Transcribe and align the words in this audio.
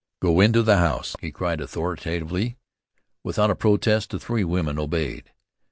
"Go 0.19 0.39
into 0.39 0.63
the 0.63 0.77
house!" 0.77 1.15
he 1.21 1.31
cried 1.31 1.61
authoritatively. 1.61 2.57
Without 3.23 3.51
a 3.51 3.55
protest 3.55 4.09
the 4.09 4.19
three 4.19 4.43
women 4.43 4.79
obeyed. 4.79 5.31